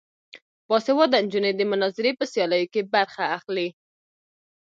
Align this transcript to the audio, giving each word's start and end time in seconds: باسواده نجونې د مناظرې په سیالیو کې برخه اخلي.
باسواده 0.69 1.17
نجونې 1.25 1.51
د 1.55 1.61
مناظرې 1.71 2.11
په 2.19 2.25
سیالیو 2.33 2.71
کې 2.73 2.81
برخه 2.93 3.23
اخلي. 3.37 3.67